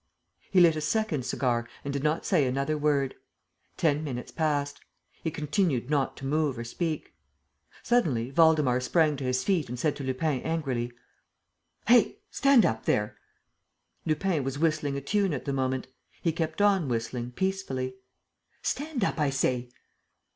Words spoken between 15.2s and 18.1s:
at the moment. He kept on whistling, peacefully.